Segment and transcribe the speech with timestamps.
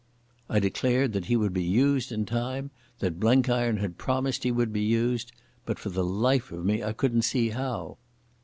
[0.49, 4.73] I declared that he would be used in time, that Blenkiron had promised he would
[4.73, 5.31] be used,
[5.63, 7.99] but for the life of me I couldn't see how.